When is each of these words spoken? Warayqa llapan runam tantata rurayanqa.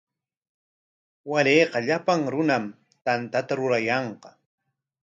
Warayqa 1.31 1.79
llapan 1.87 2.21
runam 2.33 2.65
tantata 3.05 3.53
rurayanqa. 3.59 4.29